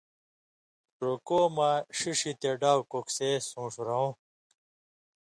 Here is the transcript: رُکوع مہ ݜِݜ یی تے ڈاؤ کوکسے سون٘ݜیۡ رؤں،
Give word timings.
رُکوع 1.05 1.45
مہ 1.55 1.69
ݜِݜ 1.97 2.19
یی 2.25 2.31
تے 2.41 2.49
ڈاؤ 2.61 2.79
کوکسے 2.91 3.29
سون٘ݜیۡ 3.49 3.85
رؤں، 3.87 4.11